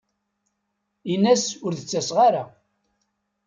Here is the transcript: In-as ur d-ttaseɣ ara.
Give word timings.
In-as 1.13 1.45
ur 1.65 1.73
d-ttaseɣ 1.75 2.17
ara. 2.27 2.43